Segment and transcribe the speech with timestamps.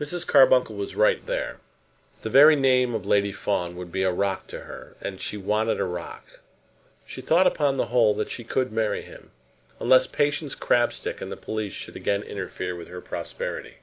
[0.00, 0.26] Mrs.
[0.26, 1.60] Carbuncle was right there.
[2.22, 5.78] The very name of Lady Fawn would be a rock to her, and she wanted
[5.78, 6.40] a rock.
[7.06, 9.30] She thought upon the whole that she could marry him;
[9.78, 13.76] unless Patience Crabstick and the police should again interfere with her prosperity.